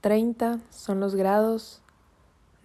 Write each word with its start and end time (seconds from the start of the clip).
30 0.00 0.60
son 0.70 0.98
los 0.98 1.14
grados 1.14 1.82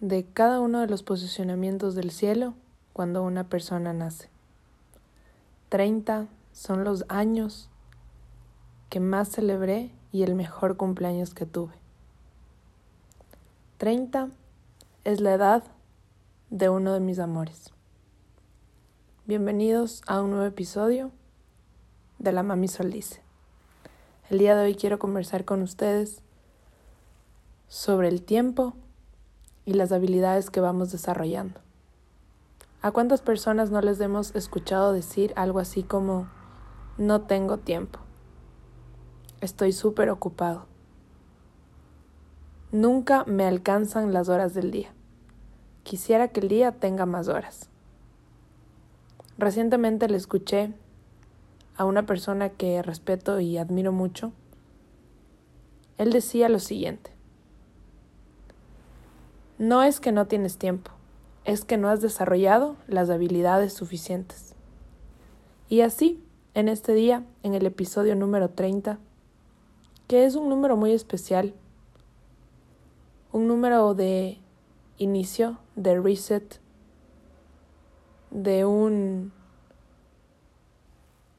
de 0.00 0.24
cada 0.24 0.58
uno 0.58 0.80
de 0.80 0.86
los 0.86 1.02
posicionamientos 1.02 1.94
del 1.94 2.10
cielo 2.10 2.54
cuando 2.94 3.22
una 3.22 3.44
persona 3.44 3.92
nace. 3.92 4.30
30 5.68 6.28
son 6.52 6.84
los 6.84 7.04
años 7.08 7.68
que 8.88 9.00
más 9.00 9.28
celebré 9.28 9.90
y 10.12 10.22
el 10.22 10.34
mejor 10.34 10.78
cumpleaños 10.78 11.34
que 11.34 11.44
tuve. 11.44 11.74
30 13.76 14.30
es 15.04 15.20
la 15.20 15.34
edad 15.34 15.62
de 16.48 16.70
uno 16.70 16.94
de 16.94 17.00
mis 17.00 17.18
amores. 17.18 17.70
Bienvenidos 19.26 20.00
a 20.06 20.22
un 20.22 20.30
nuevo 20.30 20.46
episodio 20.46 21.10
de 22.18 22.32
La 22.32 22.42
Mami 22.42 22.68
Soldice. 22.68 23.20
El 24.30 24.38
día 24.38 24.56
de 24.56 24.64
hoy 24.64 24.74
quiero 24.74 24.98
conversar 24.98 25.44
con 25.44 25.60
ustedes 25.62 26.22
sobre 27.68 28.08
el 28.08 28.22
tiempo 28.22 28.74
y 29.64 29.74
las 29.74 29.92
habilidades 29.92 30.50
que 30.50 30.60
vamos 30.60 30.92
desarrollando. 30.92 31.60
¿A 32.82 32.92
cuántas 32.92 33.20
personas 33.20 33.70
no 33.70 33.80
les 33.80 34.00
hemos 34.00 34.34
escuchado 34.36 34.92
decir 34.92 35.32
algo 35.34 35.58
así 35.58 35.82
como 35.82 36.28
no 36.98 37.22
tengo 37.22 37.58
tiempo? 37.58 37.98
Estoy 39.40 39.72
súper 39.72 40.08
ocupado. 40.10 40.66
Nunca 42.70 43.24
me 43.24 43.44
alcanzan 43.44 44.12
las 44.12 44.28
horas 44.28 44.54
del 44.54 44.70
día. 44.70 44.92
Quisiera 45.82 46.28
que 46.28 46.40
el 46.40 46.48
día 46.48 46.72
tenga 46.72 47.06
más 47.06 47.28
horas. 47.28 47.70
Recientemente 49.38 50.08
le 50.08 50.16
escuché 50.16 50.72
a 51.76 51.84
una 51.84 52.06
persona 52.06 52.50
que 52.50 52.82
respeto 52.82 53.40
y 53.40 53.58
admiro 53.58 53.92
mucho. 53.92 54.32
Él 55.98 56.12
decía 56.12 56.48
lo 56.48 56.58
siguiente. 56.58 57.15
No 59.58 59.82
es 59.82 60.00
que 60.00 60.12
no 60.12 60.26
tienes 60.26 60.58
tiempo, 60.58 60.90
es 61.46 61.64
que 61.64 61.78
no 61.78 61.88
has 61.88 62.02
desarrollado 62.02 62.76
las 62.88 63.08
habilidades 63.08 63.72
suficientes. 63.72 64.54
Y 65.70 65.80
así, 65.80 66.22
en 66.52 66.68
este 66.68 66.92
día, 66.92 67.24
en 67.42 67.54
el 67.54 67.64
episodio 67.64 68.14
número 68.16 68.50
30, 68.50 68.98
que 70.08 70.26
es 70.26 70.34
un 70.34 70.50
número 70.50 70.76
muy 70.76 70.92
especial, 70.92 71.54
un 73.32 73.48
número 73.48 73.94
de 73.94 74.38
inicio, 74.98 75.58
de 75.74 75.98
reset, 76.00 76.60
de 78.30 78.66
un 78.66 79.32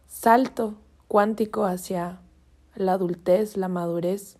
salto 0.07 0.73
cuántico 1.07 1.65
hacia 1.65 2.19
la 2.73 2.93
adultez, 2.93 3.57
la 3.57 3.67
madurez. 3.67 4.37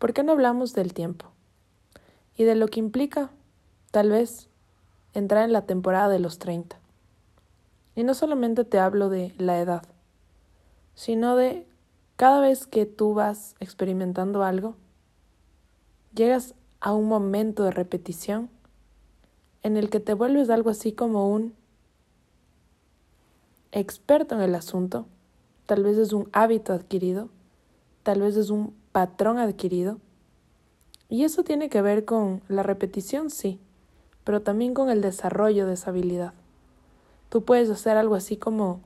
¿Por 0.00 0.12
qué 0.12 0.24
no 0.24 0.32
hablamos 0.32 0.72
del 0.72 0.94
tiempo? 0.94 1.29
Y 2.40 2.44
de 2.44 2.54
lo 2.54 2.68
que 2.68 2.80
implica, 2.80 3.28
tal 3.90 4.08
vez, 4.08 4.48
entrar 5.12 5.44
en 5.44 5.52
la 5.52 5.66
temporada 5.66 6.08
de 6.08 6.20
los 6.20 6.38
30. 6.38 6.80
Y 7.94 8.02
no 8.02 8.14
solamente 8.14 8.64
te 8.64 8.78
hablo 8.78 9.10
de 9.10 9.34
la 9.36 9.60
edad, 9.60 9.82
sino 10.94 11.36
de 11.36 11.66
cada 12.16 12.40
vez 12.40 12.66
que 12.66 12.86
tú 12.86 13.12
vas 13.12 13.56
experimentando 13.60 14.42
algo, 14.42 14.74
llegas 16.14 16.54
a 16.80 16.94
un 16.94 17.08
momento 17.08 17.62
de 17.62 17.72
repetición 17.72 18.48
en 19.62 19.76
el 19.76 19.90
que 19.90 20.00
te 20.00 20.14
vuelves 20.14 20.48
algo 20.48 20.70
así 20.70 20.92
como 20.92 21.28
un 21.28 21.52
experto 23.70 24.34
en 24.34 24.40
el 24.40 24.54
asunto, 24.54 25.04
tal 25.66 25.82
vez 25.82 25.98
es 25.98 26.14
un 26.14 26.30
hábito 26.32 26.72
adquirido, 26.72 27.28
tal 28.02 28.22
vez 28.22 28.38
es 28.38 28.48
un 28.48 28.74
patrón 28.92 29.36
adquirido, 29.36 29.98
y 31.10 31.24
eso 31.24 31.42
tiene 31.42 31.68
que 31.68 31.82
ver 31.82 32.04
con 32.04 32.40
la 32.48 32.62
repetición, 32.62 33.30
sí, 33.30 33.58
pero 34.22 34.42
también 34.42 34.74
con 34.74 34.90
el 34.90 35.00
desarrollo 35.00 35.66
de 35.66 35.74
esa 35.74 35.90
habilidad. 35.90 36.34
Tú 37.28 37.44
puedes 37.44 37.68
hacer 37.68 37.96
algo 37.96 38.14
así 38.14 38.36
como 38.36 38.80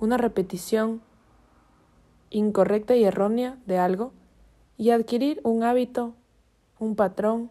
una 0.00 0.16
repetición 0.16 1.02
incorrecta 2.30 2.96
y 2.96 3.04
errónea 3.04 3.58
de 3.66 3.78
algo 3.78 4.12
y 4.78 4.90
adquirir 4.90 5.40
un 5.44 5.62
hábito, 5.62 6.14
un 6.78 6.96
patrón, 6.96 7.50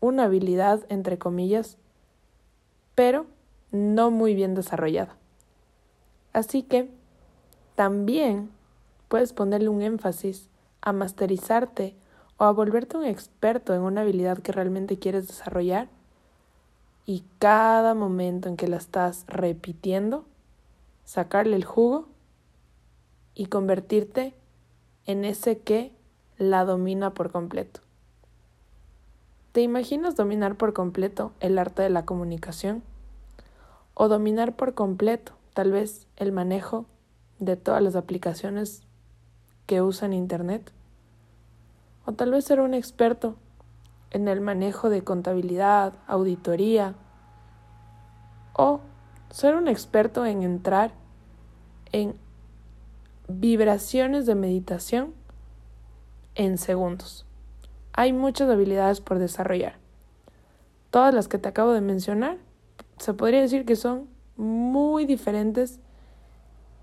una 0.00 0.24
habilidad, 0.24 0.84
entre 0.88 1.16
comillas, 1.16 1.78
pero 2.96 3.26
no 3.70 4.10
muy 4.10 4.34
bien 4.34 4.54
desarrollada. 4.54 5.16
Así 6.32 6.62
que 6.62 6.90
también 7.76 8.50
puedes 9.08 9.32
ponerle 9.32 9.68
un 9.68 9.80
énfasis 9.80 10.50
a 10.84 10.92
masterizarte 10.92 11.96
o 12.36 12.44
a 12.44 12.52
volverte 12.52 12.98
un 12.98 13.04
experto 13.04 13.74
en 13.74 13.80
una 13.80 14.02
habilidad 14.02 14.38
que 14.38 14.52
realmente 14.52 14.98
quieres 14.98 15.26
desarrollar 15.26 15.88
y 17.06 17.24
cada 17.38 17.94
momento 17.94 18.48
en 18.48 18.56
que 18.56 18.68
la 18.68 18.76
estás 18.76 19.24
repitiendo, 19.26 20.26
sacarle 21.04 21.56
el 21.56 21.64
jugo 21.64 22.06
y 23.34 23.46
convertirte 23.46 24.34
en 25.06 25.24
ese 25.24 25.58
que 25.58 25.92
la 26.36 26.64
domina 26.64 27.14
por 27.14 27.32
completo. 27.32 27.80
¿Te 29.52 29.62
imaginas 29.62 30.16
dominar 30.16 30.56
por 30.56 30.72
completo 30.72 31.32
el 31.40 31.58
arte 31.58 31.82
de 31.82 31.90
la 31.90 32.04
comunicación? 32.04 32.82
O 33.94 34.08
dominar 34.08 34.56
por 34.56 34.74
completo, 34.74 35.32
tal 35.54 35.72
vez, 35.72 36.06
el 36.16 36.32
manejo 36.32 36.86
de 37.38 37.56
todas 37.56 37.82
las 37.82 37.96
aplicaciones 37.96 38.82
que 39.66 39.82
usan 39.82 40.12
Internet. 40.12 40.72
O 42.06 42.12
tal 42.12 42.30
vez 42.30 42.44
ser 42.44 42.60
un 42.60 42.74
experto 42.74 43.36
en 44.10 44.28
el 44.28 44.40
manejo 44.40 44.90
de 44.90 45.02
contabilidad, 45.02 45.94
auditoría. 46.06 46.94
O 48.52 48.80
ser 49.30 49.56
un 49.56 49.68
experto 49.68 50.24
en 50.26 50.42
entrar 50.42 50.92
en 51.92 52.14
vibraciones 53.28 54.26
de 54.26 54.34
meditación 54.34 55.14
en 56.34 56.58
segundos. 56.58 57.26
Hay 57.92 58.12
muchas 58.12 58.50
habilidades 58.50 59.00
por 59.00 59.18
desarrollar. 59.18 59.76
Todas 60.90 61.14
las 61.14 61.28
que 61.28 61.38
te 61.38 61.48
acabo 61.48 61.72
de 61.72 61.80
mencionar, 61.80 62.38
se 62.98 63.14
podría 63.14 63.40
decir 63.40 63.64
que 63.64 63.76
son 63.76 64.08
muy 64.36 65.06
diferentes 65.06 65.80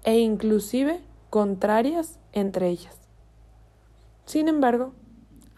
e 0.03 0.19
inclusive 0.19 1.01
contrarias 1.29 2.19
entre 2.33 2.69
ellas. 2.69 2.97
Sin 4.25 4.47
embargo, 4.47 4.93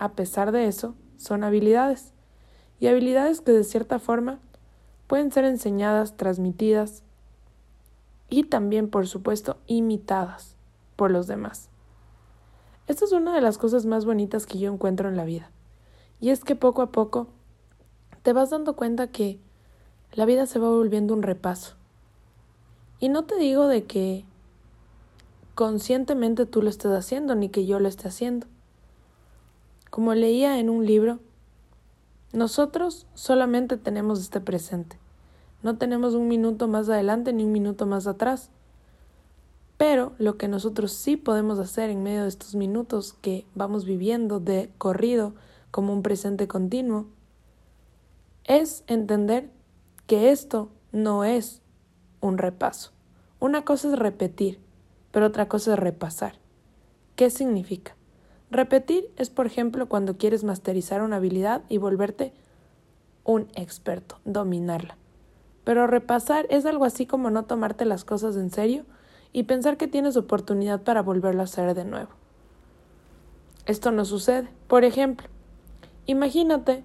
a 0.04 0.16
pesar 0.16 0.52
de 0.52 0.68
eso, 0.68 0.96
son 1.16 1.46
habilidades, 1.46 2.12
y 2.82 2.88
habilidades 2.88 3.40
que 3.40 3.54
de 3.54 3.64
cierta 3.64 4.00
forma 4.00 4.40
pueden 5.08 5.32
ser 5.32 5.46
enseñadas, 5.46 6.18
transmitidas 6.18 7.04
y 8.30 8.44
también, 8.44 8.90
por 8.90 9.08
supuesto, 9.08 9.56
imitadas 9.66 10.58
por 10.98 11.10
los 11.10 11.28
demás. 11.28 11.70
Esta 12.88 13.06
es 13.06 13.14
una 13.14 13.34
de 13.34 13.40
las 13.40 13.58
cosas 13.58 13.86
más 13.86 14.04
bonitas 14.04 14.46
que 14.46 14.60
yo 14.60 14.74
encuentro 14.74 15.08
en 15.08 15.16
la 15.16 15.24
vida, 15.24 15.52
y 16.20 16.32
es 16.32 16.44
que 16.44 16.58
poco 16.58 16.82
a 16.82 16.92
poco 16.92 17.28
te 18.24 18.34
vas 18.34 18.50
dando 18.50 18.76
cuenta 18.76 19.08
que 19.08 19.40
la 20.12 20.26
vida 20.26 20.48
se 20.48 20.60
va 20.60 20.68
volviendo 20.68 21.14
un 21.14 21.24
repaso. 21.24 21.76
Y 23.00 23.08
no 23.08 23.24
te 23.24 23.38
digo 23.38 23.68
de 23.68 23.86
que 23.86 24.26
conscientemente 25.56 26.46
tú 26.46 26.62
lo 26.62 26.70
estés 26.70 26.92
haciendo, 26.92 27.36
ni 27.36 27.48
que 27.48 27.66
yo 27.66 27.80
lo 27.80 27.88
esté 27.88 28.10
haciendo. 28.10 28.48
Como 29.94 30.16
leía 30.16 30.58
en 30.58 30.72
un 30.72 30.88
libro, 30.88 31.20
nosotros 32.32 33.06
solamente 33.14 33.78
tenemos 33.78 34.22
este 34.22 34.42
presente. 34.42 34.98
No 35.62 35.78
tenemos 35.78 36.16
un 36.16 36.28
minuto 36.28 36.68
más 36.68 36.90
adelante 36.90 37.32
ni 37.32 37.44
un 37.44 37.52
minuto 37.52 37.86
más 37.86 38.08
atrás. 38.08 38.50
Pero 39.78 40.14
lo 40.18 40.36
que 40.36 40.48
nosotros 40.48 40.94
sí 40.94 41.16
podemos 41.16 41.60
hacer 41.60 41.92
en 41.92 42.02
medio 42.02 42.24
de 42.24 42.30
estos 42.30 42.56
minutos 42.56 43.14
que 43.22 43.46
vamos 43.54 43.86
viviendo 43.86 44.40
de 44.40 44.72
corrido 44.80 45.36
como 45.70 45.94
un 45.94 46.02
presente 46.02 46.48
continuo 46.48 47.06
es 48.46 48.84
entender 48.88 49.52
que 50.08 50.32
esto 50.32 50.72
no 50.92 51.24
es 51.24 51.62
un 52.20 52.40
repaso. 52.40 52.94
Una 53.40 53.64
cosa 53.64 53.90
es 53.90 54.00
repetir, 54.00 54.60
pero 55.12 55.28
otra 55.28 55.48
cosa 55.48 55.74
es 55.74 55.80
repasar. 55.80 56.40
¿Qué 57.16 57.30
significa? 57.30 57.96
Repetir 58.54 59.10
es, 59.18 59.32
por 59.32 59.48
ejemplo, 59.48 59.90
cuando 59.90 60.16
quieres 60.16 60.44
masterizar 60.44 61.02
una 61.02 61.16
habilidad 61.16 61.64
y 61.70 61.80
volverte 61.80 62.34
un 63.24 63.48
experto, 63.56 64.20
dominarla. 64.26 64.96
Pero 65.64 65.88
repasar 65.88 66.46
es 66.52 66.68
algo 66.68 66.86
así 66.86 67.08
como 67.08 67.32
no 67.32 67.46
tomarte 67.46 67.84
las 67.84 68.06
cosas 68.06 68.36
en 68.36 68.52
serio 68.52 68.86
y 69.32 69.46
pensar 69.46 69.76
que 69.76 69.88
tienes 69.88 70.18
oportunidad 70.18 70.84
para 70.84 71.02
volverlo 71.02 71.42
a 71.42 71.46
hacer 71.46 71.74
de 71.74 71.84
nuevo. 71.84 72.12
Esto 73.66 73.90
no 73.90 74.06
sucede. 74.06 74.50
Por 74.68 74.84
ejemplo, 74.84 75.28
imagínate 76.06 76.84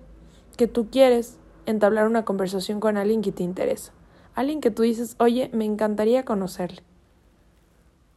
que 0.57 0.69
tú 0.69 0.89
quieres 0.89 1.37
entablar 1.67 2.07
una 2.07 2.25
conversación 2.25 2.81
con 2.81 2.97
alguien 2.97 3.21
que 3.21 3.31
te 3.31 3.43
interesa, 3.43 3.93
alguien 4.35 4.63
que 4.63 4.71
tú 4.71 4.85
dices, 4.85 5.17
oye, 5.19 5.51
me 5.53 5.67
encantaría 5.67 6.25
conocerle. 6.25 6.88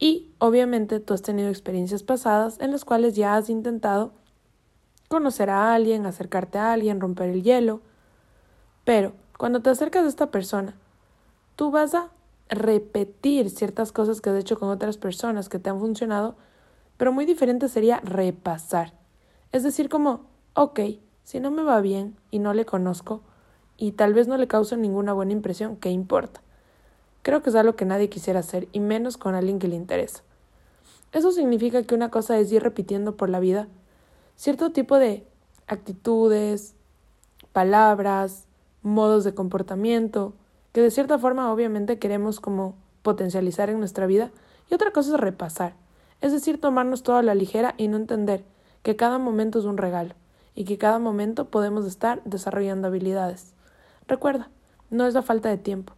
Y 0.02 0.32
obviamente 0.38 0.98
tú 0.98 1.14
has 1.14 1.22
tenido 1.22 1.48
experiencias 1.48 2.02
pasadas 2.02 2.58
en 2.58 2.72
las 2.72 2.84
cuales 2.84 3.14
ya 3.14 3.36
has 3.36 3.48
intentado 3.48 4.10
conocer 5.06 5.48
a 5.48 5.72
alguien, 5.74 6.06
acercarte 6.06 6.58
a 6.58 6.72
alguien, 6.72 7.00
romper 7.00 7.28
el 7.28 7.44
hielo. 7.44 7.82
Pero 8.82 9.12
cuando 9.38 9.62
te 9.62 9.70
acercas 9.70 10.04
a 10.04 10.08
esta 10.08 10.32
persona, 10.32 10.74
tú 11.54 11.70
vas 11.70 11.94
a 11.94 12.08
repetir 12.48 13.48
ciertas 13.48 13.92
cosas 13.92 14.20
que 14.20 14.30
has 14.30 14.40
hecho 14.40 14.58
con 14.58 14.70
otras 14.70 14.96
personas 14.96 15.48
que 15.48 15.60
te 15.60 15.70
han 15.70 15.78
funcionado, 15.78 16.34
pero 16.96 17.12
muy 17.12 17.24
diferente 17.24 17.68
sería 17.68 18.00
repasar. 18.00 18.94
Es 19.52 19.62
decir, 19.62 19.88
como, 19.88 20.22
ok, 20.54 20.80
si 21.22 21.38
no 21.38 21.52
me 21.52 21.62
va 21.62 21.80
bien 21.80 22.16
y 22.32 22.40
no 22.40 22.54
le 22.54 22.66
conozco 22.66 23.22
y 23.76 23.92
tal 23.92 24.14
vez 24.14 24.26
no 24.26 24.36
le 24.36 24.48
causo 24.48 24.76
ninguna 24.76 25.12
buena 25.12 25.30
impresión, 25.30 25.76
¿qué 25.76 25.90
importa? 25.90 26.40
Creo 27.22 27.42
que 27.42 27.50
es 27.50 27.56
algo 27.56 27.76
que 27.76 27.84
nadie 27.84 28.08
quisiera 28.08 28.40
hacer 28.40 28.68
y 28.72 28.80
menos 28.80 29.16
con 29.16 29.34
alguien 29.34 29.58
que 29.58 29.68
le 29.68 29.76
interesa. 29.76 30.22
Eso 31.12 31.30
significa 31.30 31.82
que 31.82 31.94
una 31.94 32.10
cosa 32.10 32.38
es 32.38 32.50
ir 32.52 32.62
repitiendo 32.62 33.16
por 33.16 33.28
la 33.28 33.40
vida 33.40 33.68
cierto 34.36 34.72
tipo 34.72 34.98
de 34.98 35.26
actitudes, 35.66 36.74
palabras, 37.52 38.46
modos 38.82 39.24
de 39.24 39.34
comportamiento, 39.34 40.32
que 40.72 40.80
de 40.80 40.90
cierta 40.90 41.18
forma 41.18 41.52
obviamente 41.52 41.98
queremos 41.98 42.40
como 42.40 42.74
potencializar 43.02 43.68
en 43.70 43.78
nuestra 43.78 44.06
vida, 44.06 44.30
y 44.70 44.74
otra 44.74 44.90
cosa 44.90 45.14
es 45.14 45.20
repasar, 45.20 45.74
es 46.20 46.32
decir, 46.32 46.60
tomarnos 46.60 47.02
todo 47.02 47.16
a 47.16 47.22
la 47.22 47.34
ligera 47.34 47.74
y 47.76 47.88
no 47.88 47.96
entender 47.96 48.44
que 48.82 48.96
cada 48.96 49.18
momento 49.18 49.58
es 49.58 49.64
un 49.64 49.76
regalo 49.76 50.14
y 50.54 50.64
que 50.64 50.78
cada 50.78 50.98
momento 50.98 51.46
podemos 51.46 51.86
estar 51.86 52.22
desarrollando 52.24 52.88
habilidades. 52.88 53.52
Recuerda, 54.08 54.50
no 54.90 55.06
es 55.06 55.14
la 55.14 55.22
falta 55.22 55.48
de 55.48 55.58
tiempo, 55.58 55.94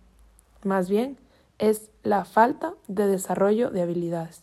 más 0.65 0.89
bien 0.89 1.19
es 1.59 1.91
la 2.03 2.25
falta 2.25 2.75
de 2.89 3.07
desarrollo 3.07 3.71
de 3.71 3.83
habilidades. 3.83 4.43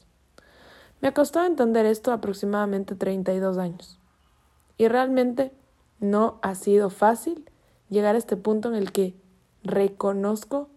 Me 1.02 1.14
costó 1.14 1.44
entender 1.44 1.86
esto 1.86 2.12
aproximadamente 2.12 2.96
32 2.96 3.58
años. 3.58 4.00
Y 4.78 4.88
realmente 4.88 5.52
no 6.00 6.40
ha 6.42 6.56
sido 6.56 6.90
fácil 6.90 7.50
llegar 7.90 8.16
a 8.16 8.18
este 8.18 8.38
punto 8.38 8.70
en 8.70 8.76
el 8.76 8.92
que 8.92 9.16
reconozco 9.64 10.70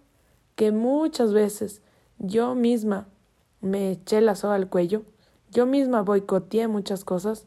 que 0.56 0.72
muchas 0.72 1.32
veces 1.32 1.82
yo 2.18 2.54
misma 2.54 3.08
me 3.60 3.90
eché 3.90 4.20
la 4.20 4.34
soga 4.34 4.54
al 4.54 4.68
cuello, 4.68 5.02
yo 5.50 5.66
misma 5.66 6.02
boicoteé 6.02 6.68
muchas 6.68 7.04
cosas 7.04 7.46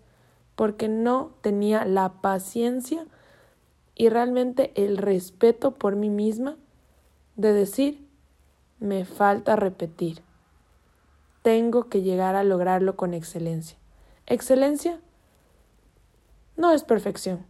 porque 0.55 0.87
no 0.87 1.31
tenía 1.41 1.85
la 1.85 2.21
paciencia 2.21 3.05
y 3.95 4.09
realmente 4.09 4.71
el 4.75 4.97
respeto 4.97 5.75
por 5.75 5.95
mí 5.95 6.09
misma 6.09 6.57
de 7.37 7.53
decir, 7.53 8.05
me 8.79 9.05
falta 9.05 9.55
repetir. 9.55 10.21
Tengo 11.43 11.87
que 11.87 12.01
llegar 12.01 12.35
a 12.35 12.43
lograrlo 12.43 12.97
con 12.97 13.13
excelencia. 13.13 13.77
Excelencia 14.25 14.99
no 16.57 16.71
es 16.71 16.83
perfección. 16.83 17.45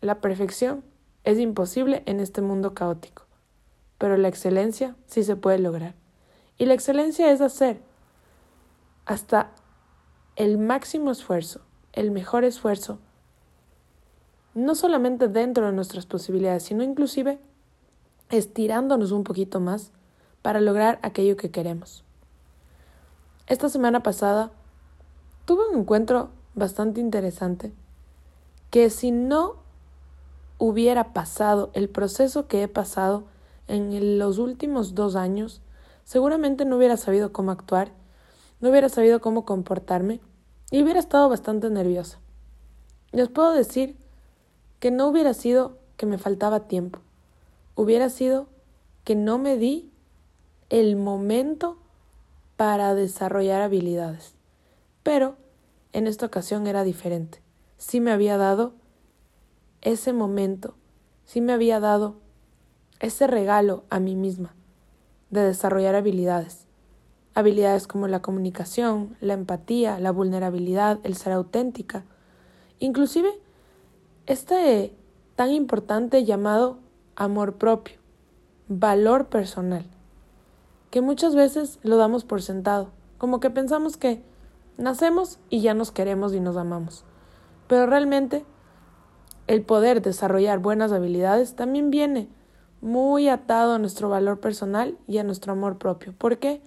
La 0.00 0.20
perfección 0.20 0.84
es 1.24 1.38
imposible 1.38 2.02
en 2.06 2.18
este 2.20 2.42
mundo 2.42 2.74
caótico, 2.74 3.22
pero 3.96 4.16
la 4.16 4.28
excelencia 4.28 4.96
sí 5.06 5.22
se 5.22 5.36
puede 5.36 5.60
lograr. 5.60 5.94
Y 6.58 6.66
la 6.66 6.74
excelencia 6.74 7.30
es 7.30 7.40
hacer 7.40 7.80
hasta 9.06 9.52
el 10.34 10.58
máximo 10.58 11.12
esfuerzo, 11.12 11.60
el 11.92 12.10
mejor 12.10 12.44
esfuerzo, 12.44 12.98
no 14.54 14.74
solamente 14.74 15.28
dentro 15.28 15.66
de 15.66 15.72
nuestras 15.72 16.06
posibilidades, 16.06 16.64
sino 16.64 16.82
inclusive 16.82 17.38
estirándonos 18.32 19.12
un 19.12 19.22
poquito 19.22 19.60
más 19.60 19.92
para 20.40 20.60
lograr 20.60 20.98
aquello 21.02 21.36
que 21.36 21.50
queremos. 21.50 22.02
Esta 23.46 23.68
semana 23.68 24.02
pasada 24.02 24.50
tuve 25.44 25.68
un 25.68 25.80
encuentro 25.80 26.30
bastante 26.54 27.00
interesante 27.00 27.72
que 28.70 28.88
si 28.90 29.10
no 29.10 29.56
hubiera 30.58 31.12
pasado 31.12 31.70
el 31.74 31.88
proceso 31.88 32.48
que 32.48 32.62
he 32.62 32.68
pasado 32.68 33.24
en 33.68 34.18
los 34.18 34.38
últimos 34.38 34.94
dos 34.94 35.14
años, 35.14 35.60
seguramente 36.04 36.64
no 36.64 36.78
hubiera 36.78 36.96
sabido 36.96 37.32
cómo 37.32 37.50
actuar, 37.50 37.92
no 38.60 38.70
hubiera 38.70 38.88
sabido 38.88 39.20
cómo 39.20 39.44
comportarme 39.44 40.20
y 40.70 40.82
hubiera 40.82 41.00
estado 41.00 41.28
bastante 41.28 41.68
nerviosa. 41.68 42.18
Les 43.10 43.28
puedo 43.28 43.52
decir 43.52 43.96
que 44.80 44.90
no 44.90 45.06
hubiera 45.06 45.34
sido 45.34 45.76
que 45.98 46.06
me 46.06 46.16
faltaba 46.16 46.60
tiempo, 46.60 47.00
hubiera 47.74 48.10
sido 48.10 48.48
que 49.04 49.14
no 49.14 49.38
me 49.38 49.56
di 49.56 49.90
el 50.70 50.96
momento 50.96 51.78
para 52.56 52.94
desarrollar 52.94 53.60
habilidades. 53.62 54.34
Pero 55.02 55.36
en 55.92 56.06
esta 56.06 56.26
ocasión 56.26 56.66
era 56.66 56.84
diferente. 56.84 57.42
Sí 57.76 58.00
me 58.00 58.12
había 58.12 58.36
dado 58.36 58.74
ese 59.80 60.12
momento, 60.12 60.74
sí 61.24 61.40
me 61.40 61.52
había 61.52 61.80
dado 61.80 62.16
ese 63.00 63.26
regalo 63.26 63.84
a 63.90 63.98
mí 63.98 64.14
misma 64.14 64.54
de 65.30 65.42
desarrollar 65.42 65.96
habilidades. 65.96 66.66
Habilidades 67.34 67.86
como 67.86 68.06
la 68.06 68.22
comunicación, 68.22 69.16
la 69.20 69.34
empatía, 69.34 69.98
la 69.98 70.12
vulnerabilidad, 70.12 71.00
el 71.02 71.16
ser 71.16 71.32
auténtica. 71.32 72.04
Inclusive 72.78 73.30
este 74.26 74.94
tan 75.34 75.50
importante 75.50 76.24
llamado 76.24 76.78
amor 77.16 77.54
propio, 77.54 77.96
valor 78.68 79.26
personal, 79.26 79.84
que 80.90 81.00
muchas 81.00 81.34
veces 81.34 81.78
lo 81.82 81.96
damos 81.96 82.24
por 82.24 82.42
sentado, 82.42 82.90
como 83.18 83.40
que 83.40 83.50
pensamos 83.50 83.96
que 83.96 84.22
nacemos 84.78 85.38
y 85.50 85.60
ya 85.60 85.74
nos 85.74 85.92
queremos 85.92 86.34
y 86.34 86.40
nos 86.40 86.56
amamos. 86.56 87.04
Pero 87.66 87.86
realmente 87.86 88.44
el 89.46 89.62
poder 89.62 90.02
desarrollar 90.02 90.58
buenas 90.58 90.92
habilidades 90.92 91.54
también 91.54 91.90
viene 91.90 92.28
muy 92.80 93.28
atado 93.28 93.74
a 93.74 93.78
nuestro 93.78 94.08
valor 94.08 94.40
personal 94.40 94.98
y 95.06 95.18
a 95.18 95.24
nuestro 95.24 95.52
amor 95.52 95.78
propio. 95.78 96.12
¿Por 96.12 96.38
qué? 96.38 96.60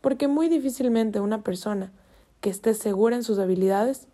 Porque 0.00 0.28
muy 0.28 0.48
difícilmente 0.48 1.20
una 1.20 1.42
persona 1.42 1.90
que 2.40 2.50
esté 2.50 2.74
segura 2.74 3.16
en 3.16 3.24
sus 3.24 3.38
habilidades 3.38 4.06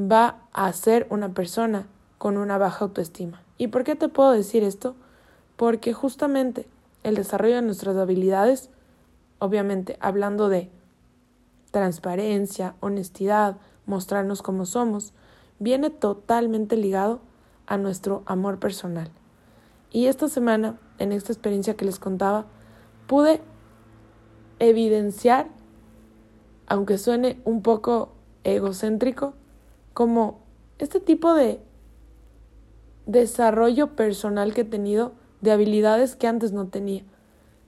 va 0.00 0.40
a 0.52 0.72
ser 0.72 1.06
una 1.10 1.34
persona 1.34 1.86
con 2.18 2.38
una 2.38 2.56
baja 2.58 2.86
autoestima. 2.86 3.43
¿Y 3.56 3.68
por 3.68 3.84
qué 3.84 3.94
te 3.94 4.08
puedo 4.08 4.32
decir 4.32 4.64
esto? 4.64 4.94
Porque 5.56 5.92
justamente 5.92 6.66
el 7.02 7.14
desarrollo 7.14 7.56
de 7.56 7.62
nuestras 7.62 7.96
habilidades, 7.96 8.70
obviamente 9.38 9.96
hablando 10.00 10.48
de 10.48 10.70
transparencia, 11.70 12.74
honestidad, 12.80 13.56
mostrarnos 13.86 14.42
como 14.42 14.66
somos, 14.66 15.12
viene 15.58 15.90
totalmente 15.90 16.76
ligado 16.76 17.20
a 17.66 17.76
nuestro 17.78 18.22
amor 18.26 18.58
personal. 18.58 19.10
Y 19.90 20.06
esta 20.06 20.28
semana, 20.28 20.78
en 20.98 21.12
esta 21.12 21.32
experiencia 21.32 21.76
que 21.76 21.84
les 21.84 21.98
contaba, 21.98 22.46
pude 23.06 23.40
evidenciar, 24.58 25.48
aunque 26.66 26.98
suene 26.98 27.40
un 27.44 27.62
poco 27.62 28.12
egocéntrico, 28.42 29.34
como 29.92 30.40
este 30.78 31.00
tipo 31.00 31.34
de 31.34 31.60
desarrollo 33.06 33.96
personal 33.96 34.54
que 34.54 34.62
he 34.62 34.64
tenido 34.64 35.12
de 35.40 35.52
habilidades 35.52 36.16
que 36.16 36.26
antes 36.26 36.52
no 36.52 36.68
tenía, 36.68 37.02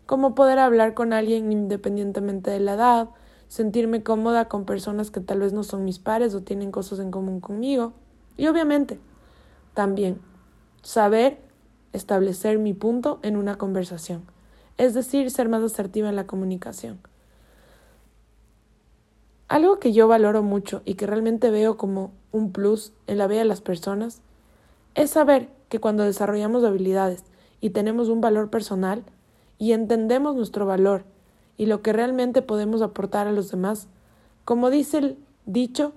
como 0.07 0.35
poder 0.35 0.59
hablar 0.59 0.95
con 0.95 1.12
alguien 1.12 1.52
independientemente 1.52 2.50
de 2.50 2.61
la 2.61 2.75
edad, 2.75 3.09
sentirme 3.49 4.02
cómoda 4.02 4.49
con 4.49 4.64
personas 4.64 5.11
que 5.11 5.21
tal 5.21 5.40
vez 5.40 5.52
no 5.52 5.62
son 5.62 5.85
mis 5.85 5.99
pares 5.99 6.35
o 6.35 6.43
tienen 6.43 6.71
cosas 6.71 6.99
en 6.99 7.11
común 7.11 7.40
conmigo. 7.40 7.93
Y 8.37 8.49
obviamente, 8.49 8.99
también 9.75 10.21
saber 10.83 11.38
establecer 11.93 12.59
mi 12.59 12.75
punto 12.75 13.19
en 13.23 13.37
una 13.37 13.57
conversación, 13.57 14.23
es 14.78 14.95
decir, 14.95 15.31
ser 15.31 15.49
más 15.49 15.62
asertiva 15.62 16.09
en 16.09 16.16
la 16.16 16.26
comunicación. 16.26 16.99
Algo 19.49 19.78
que 19.78 19.93
yo 19.93 20.09
valoro 20.09 20.43
mucho 20.43 20.83
y 20.85 20.95
que 20.95 21.07
realmente 21.07 21.50
veo 21.50 21.76
como 21.76 22.12
un 22.33 22.52
plus 22.52 22.93
en 23.07 23.19
la 23.19 23.28
vida 23.28 23.40
de 23.40 23.45
las 23.45 23.61
personas 23.61 24.21
es 24.97 25.11
saber 25.11 25.50
que 25.69 25.79
cuando 25.79 26.03
desarrollamos 26.03 26.65
habilidades 26.65 27.23
y 27.61 27.71
tenemos 27.71 28.09
un 28.09 28.21
valor 28.21 28.50
personal 28.50 29.05
y 29.59 29.73
entendemos 29.73 30.35
nuestro 30.35 30.67
valor 30.67 31.05
y 31.57 31.67
lo 31.67 31.83
que 31.83 31.93
realmente 31.93 32.43
podemos 32.43 32.83
aportar 32.83 33.26
a 33.26 33.33
los 33.33 33.50
demás. 33.50 33.88
Como 34.45 34.71
dice 34.71 34.99
el 34.99 35.19
dicho 35.45 35.93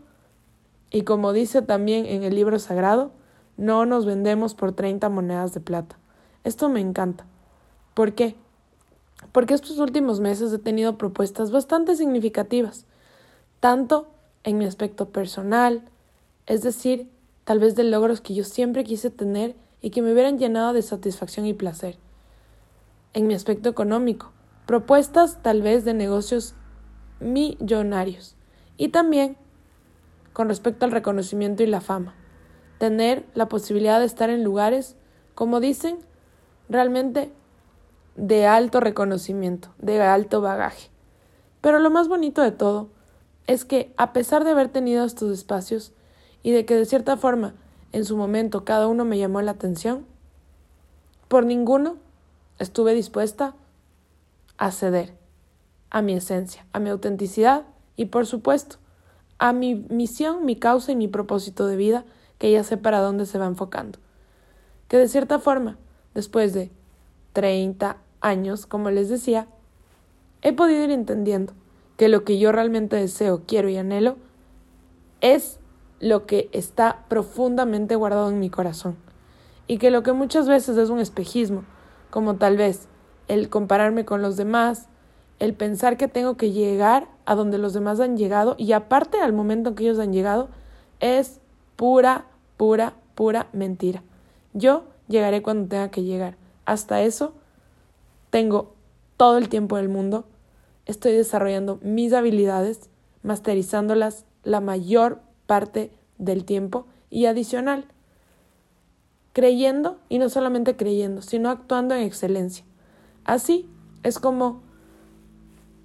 y 0.92 1.04
como 1.04 1.34
dice 1.34 1.62
también 1.62 2.06
en 2.06 2.24
el 2.24 2.36
libro 2.36 2.60
sagrado, 2.60 3.12
no 3.58 3.86
nos 3.86 4.06
vendemos 4.06 4.54
por 4.54 4.74
30 4.74 5.10
monedas 5.10 5.54
de 5.54 5.62
plata. 5.62 5.98
Esto 6.44 6.70
me 6.70 6.82
encanta. 6.82 7.26
¿Por 7.94 8.14
qué? 8.14 8.36
Porque 9.32 9.54
estos 9.54 9.80
últimos 9.80 10.20
meses 10.20 10.52
he 10.54 10.60
tenido 10.60 10.98
propuestas 10.98 11.52
bastante 11.52 11.96
significativas, 11.96 12.86
tanto 13.60 14.08
en 14.44 14.58
mi 14.58 14.66
aspecto 14.66 15.10
personal, 15.10 15.84
es 16.48 16.64
decir, 16.64 17.10
tal 17.50 17.58
vez 17.58 17.74
de 17.74 17.84
logros 17.84 18.22
que 18.22 18.36
yo 18.36 18.44
siempre 18.44 18.84
quise 18.84 19.10
tener 19.10 19.56
y 19.82 19.90
que 19.90 20.04
me 20.04 20.14
hubieran 20.14 20.38
llenado 20.38 20.72
de 20.72 20.84
satisfacción 20.84 21.48
y 21.48 21.56
placer, 21.56 21.98
en 23.14 23.26
mi 23.26 23.34
aspecto 23.34 23.70
económico, 23.70 24.32
propuestas 24.68 25.42
tal 25.42 25.64
vez 25.64 25.84
de 25.84 25.96
negocios 25.96 26.54
millonarios. 27.20 28.36
Y 28.78 28.90
también 28.90 29.36
con 30.32 30.48
respecto 30.48 30.86
al 30.86 30.92
reconocimiento 30.92 31.64
y 31.64 31.66
la 31.66 31.82
fama. 31.82 32.14
Tener 32.78 33.26
la 33.34 33.50
posibilidad 33.50 34.00
de 34.00 34.06
estar 34.06 34.30
en 34.30 34.44
lugares, 34.44 34.96
como 35.34 35.60
dicen, 35.60 35.98
realmente 36.70 37.32
de 38.16 38.46
alto 38.46 38.80
reconocimiento, 38.80 39.70
de 39.80 40.00
alto 40.04 40.42
bagaje. 40.42 40.92
Pero 41.62 41.80
lo 41.80 41.90
más 41.90 42.10
bonito 42.10 42.44
de 42.44 42.52
todo 42.52 42.90
es 43.48 43.66
que, 43.66 43.92
a 43.98 44.14
pesar 44.14 44.44
de 44.44 44.52
haber 44.52 44.70
tenido 44.70 45.04
estos 45.04 45.32
espacios 45.32 45.94
y 46.44 46.52
de 46.52 46.66
que 46.66 46.76
de 46.76 46.86
cierta 46.86 47.18
forma 47.18 47.54
en 47.92 48.06
su 48.06 48.18
momento 48.18 48.66
cada 48.66 48.88
uno 48.88 49.06
me 49.06 49.18
llamó 49.18 49.42
la 49.42 49.52
atención, 49.52 50.06
por 51.28 51.46
ninguno 51.46 51.98
estuve 52.58 52.94
dispuesta 52.94 53.56
a 54.58 54.72
ceder 54.72 55.14
a 55.90 56.02
mi 56.02 56.14
esencia, 56.14 56.66
a 56.74 56.80
mi 56.80 56.90
autenticidad 56.90 57.66
y, 57.96 58.06
por 58.06 58.26
supuesto, 58.26 58.78
a 59.38 59.54
mi 59.54 59.76
misión, 59.90 60.46
mi 60.46 60.56
causa 60.56 60.92
y 60.92 60.96
mi 60.96 61.08
propósito 61.08 61.66
de 61.66 61.76
vida, 61.76 62.06
que 62.38 62.52
ya 62.52 62.64
sé 62.64 62.78
para 62.78 63.00
dónde 63.00 63.26
se 63.26 63.38
va 63.38 63.46
enfocando. 63.46 64.00
Que 64.88 64.98
de 64.98 65.08
cierta 65.08 65.40
forma, 65.40 65.78
después 66.14 66.54
de 66.54 66.72
30 67.34 67.98
años, 68.22 68.66
como 68.66 68.92
les 68.92 69.10
decía, 69.10 69.48
he 70.42 70.54
podido 70.54 70.84
ir 70.84 70.92
entendiendo 70.92 71.54
que 71.98 72.10
lo 72.10 72.24
que 72.24 72.40
yo 72.40 72.52
realmente 72.52 72.96
deseo, 72.96 73.44
quiero 73.46 73.70
y 73.70 73.78
anhelo 73.78 74.18
es 75.22 75.59
lo 76.00 76.26
que 76.26 76.50
está 76.52 77.06
profundamente 77.08 77.96
guardado 77.96 78.30
en 78.30 78.40
mi 78.40 78.50
corazón. 78.50 78.96
Y 79.68 79.78
que 79.78 79.92
lo 79.92 80.04
que 80.04 80.14
muchas 80.14 80.48
veces 80.48 80.78
es 80.78 80.90
un 80.90 81.00
espejismo, 81.00 81.64
como 82.10 82.36
tal 82.36 82.58
vez 82.58 82.88
el 83.28 83.50
compararme 83.50 84.06
con 84.06 84.22
los 84.22 84.38
demás, 84.38 84.88
el 85.40 85.54
pensar 85.54 85.98
que 85.98 86.08
tengo 86.08 86.36
que 86.36 86.52
llegar 86.52 87.08
a 87.26 87.36
donde 87.36 87.58
los 87.58 87.74
demás 87.74 88.00
han 88.00 88.18
llegado 88.18 88.56
y 88.58 88.72
aparte 88.74 89.22
al 89.22 89.34
momento 89.34 89.70
en 89.70 89.76
que 89.76 89.84
ellos 89.84 90.00
han 90.00 90.12
llegado, 90.12 90.50
es 91.00 91.40
pura, 91.76 92.26
pura, 92.58 92.96
pura 93.16 93.48
mentira. 93.54 94.04
Yo 94.54 94.84
llegaré 95.08 95.42
cuando 95.42 95.70
tenga 95.70 95.92
que 95.92 96.04
llegar. 96.04 96.36
Hasta 96.66 97.02
eso, 97.02 97.34
tengo 98.30 98.74
todo 99.18 99.38
el 99.38 99.50
tiempo 99.50 99.78
del 99.78 99.90
mundo, 99.90 100.26
estoy 100.86 101.14
desarrollando 101.14 101.80
mis 101.82 102.14
habilidades, 102.14 102.90
masterizándolas 103.24 104.26
la 104.44 104.62
mayor 104.62 105.22
parte 105.50 105.92
del 106.20 106.46
tiempo 106.46 106.86
y 107.10 107.26
adicional, 107.26 107.86
creyendo, 109.34 109.98
y 110.10 110.20
no 110.20 110.30
solamente 110.30 110.76
creyendo, 110.76 111.24
sino 111.24 111.50
actuando 111.50 111.96
en 111.96 112.04
excelencia. 112.04 112.64
Así 113.26 113.68
es 114.04 114.20
como 114.20 114.62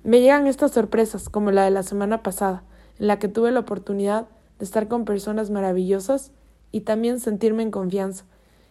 me 0.03 0.21
llegan 0.21 0.47
estas 0.47 0.73
sorpresas, 0.73 1.31
como 1.31 1.51
la 1.51 1.65
de 1.65 1.71
la 1.71 1.83
semana 1.83 2.23
pasada, 2.23 2.63
en 2.99 3.07
la 3.07 3.19
que 3.19 3.29
tuve 3.29 3.53
la 3.53 3.61
oportunidad 3.61 4.29
de 4.59 4.67
estar 4.67 4.87
con 4.87 5.07
personas 5.07 5.49
maravillosas 5.49 6.31
y 6.73 6.83
también 6.83 7.21
sentirme 7.21 7.63
en 7.63 7.71
confianza, 7.71 8.27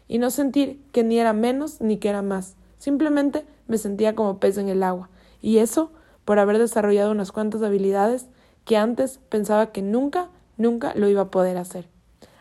y 0.08 0.20
no 0.20 0.30
sentir 0.30 0.80
que 0.92 1.04
ni 1.04 1.18
era 1.18 1.34
menos 1.34 1.82
ni 1.82 1.98
que 1.98 2.10
era 2.10 2.22
más, 2.22 2.56
simplemente 2.78 3.48
me 3.68 3.80
sentía 3.80 4.14
como 4.14 4.38
pez 4.38 4.60
en 4.60 4.70
el 4.70 4.84
agua, 4.84 5.10
y 5.42 5.58
eso 5.58 5.92
por 6.24 6.38
haber 6.38 6.60
desarrollado 6.60 7.12
unas 7.12 7.32
cuantas 7.32 7.64
habilidades 7.64 8.28
que 8.64 8.78
antes 8.78 9.20
pensaba 9.30 9.72
que 9.72 9.82
nunca, 9.82 10.30
nunca 10.58 10.94
lo 10.96 11.08
iba 11.10 11.22
a 11.24 11.32
poder 11.32 11.58
hacer. 11.58 11.88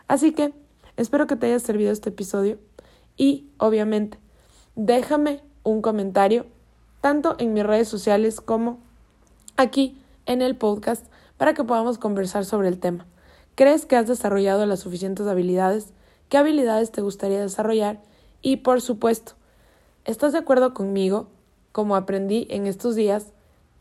Así 0.07 0.31
que 0.31 0.53
espero 0.97 1.27
que 1.27 1.35
te 1.35 1.47
haya 1.47 1.59
servido 1.59 1.91
este 1.91 2.09
episodio 2.09 2.57
y, 3.17 3.49
obviamente, 3.57 4.17
déjame 4.75 5.41
un 5.63 5.81
comentario 5.81 6.45
tanto 7.01 7.35
en 7.39 7.53
mis 7.53 7.63
redes 7.63 7.87
sociales 7.87 8.41
como 8.41 8.79
aquí 9.57 9.97
en 10.25 10.41
el 10.41 10.55
podcast 10.55 11.05
para 11.37 11.53
que 11.53 11.63
podamos 11.63 11.97
conversar 11.97 12.45
sobre 12.45 12.69
el 12.69 12.79
tema. 12.79 13.05
¿Crees 13.55 13.85
que 13.85 13.95
has 13.95 14.07
desarrollado 14.07 14.65
las 14.65 14.79
suficientes 14.79 15.27
habilidades? 15.27 15.93
¿Qué 16.29 16.37
habilidades 16.37 16.91
te 16.91 17.01
gustaría 17.01 17.39
desarrollar? 17.39 17.99
Y 18.41 18.57
por 18.57 18.81
supuesto, 18.81 19.33
¿estás 20.05 20.33
de 20.33 20.39
acuerdo 20.39 20.73
conmigo, 20.73 21.27
como 21.71 21.95
aprendí 21.95 22.47
en 22.49 22.65
estos 22.67 22.95
días, 22.95 23.27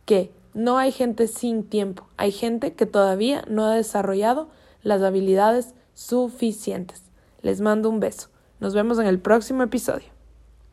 que 0.05 0.31
no 0.55 0.79
hay 0.79 0.93
gente 0.93 1.29
sin 1.29 1.65
tiempo, 1.65 2.07
hay 2.17 2.33
gente 2.33 2.75
que 2.75 2.87
todavía 2.87 3.45
no 3.49 3.65
ha 3.65 3.75
desarrollado 3.75 4.49
las 4.83 5.03
habilidades 5.03 5.75
suficientes? 5.95 7.03
Les 7.41 7.61
mando 7.61 7.89
un 7.89 8.01
beso. 8.01 8.29
Nos 8.61 8.75
vemos 8.75 8.99
en 8.99 9.07
el 9.07 9.19
próximo 9.19 9.63
episodio. 9.63 10.07